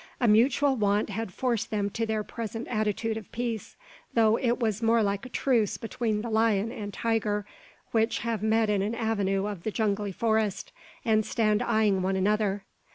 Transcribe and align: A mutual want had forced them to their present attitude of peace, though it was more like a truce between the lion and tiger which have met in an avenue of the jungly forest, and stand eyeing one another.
A 0.19 0.27
mutual 0.27 0.75
want 0.77 1.11
had 1.11 1.31
forced 1.31 1.69
them 1.69 1.91
to 1.91 2.07
their 2.07 2.23
present 2.23 2.67
attitude 2.69 3.17
of 3.17 3.31
peace, 3.31 3.75
though 4.15 4.35
it 4.35 4.57
was 4.59 4.81
more 4.81 5.03
like 5.03 5.27
a 5.27 5.29
truce 5.29 5.77
between 5.77 6.23
the 6.23 6.29
lion 6.31 6.71
and 6.71 6.91
tiger 6.91 7.45
which 7.91 8.21
have 8.21 8.41
met 8.41 8.67
in 8.67 8.81
an 8.81 8.95
avenue 8.95 9.45
of 9.45 9.61
the 9.61 9.69
jungly 9.69 10.11
forest, 10.11 10.71
and 11.05 11.23
stand 11.23 11.61
eyeing 11.61 12.01
one 12.01 12.15
another. 12.15 12.65